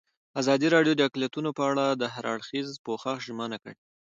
ازادي 0.41 0.67
راډیو 0.75 0.93
د 0.97 1.01
اقلیتونه 1.07 1.49
په 1.57 1.63
اړه 1.69 1.85
د 1.91 2.03
هر 2.13 2.25
اړخیز 2.33 2.67
پوښښ 2.85 3.15
ژمنه 3.27 3.57
کړې. 3.63 3.75